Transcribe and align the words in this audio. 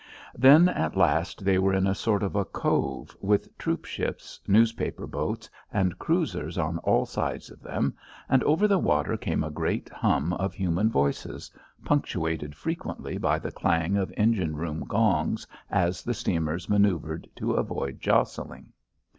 Then 0.33 0.67
at 0.67 0.97
last 0.97 1.45
they 1.45 1.59
were 1.59 1.75
in 1.75 1.85
a 1.85 1.93
sort 1.93 2.23
of 2.23 2.35
a 2.35 2.43
cove, 2.43 3.15
with 3.21 3.55
troopships, 3.59 4.39
newspaper 4.47 5.05
boats, 5.05 5.47
and 5.71 5.99
cruisers 5.99 6.57
on 6.57 6.79
all 6.79 7.05
sides 7.05 7.51
of 7.51 7.61
them, 7.61 7.93
and 8.27 8.43
over 8.43 8.67
the 8.67 8.79
water 8.79 9.15
came 9.15 9.43
a 9.43 9.51
great 9.51 9.89
hum 9.89 10.33
of 10.33 10.55
human 10.55 10.89
voices, 10.89 11.51
punctuated 11.85 12.55
frequently 12.55 13.19
by 13.19 13.37
the 13.37 13.51
clang 13.51 13.95
of 13.95 14.11
engine 14.17 14.55
room 14.55 14.85
gongs 14.87 15.45
as 15.69 16.01
the 16.01 16.15
steamers 16.15 16.67
manoeuvred 16.67 17.29
to 17.35 17.51
avoid 17.53 17.99
jostling. 18.01 18.73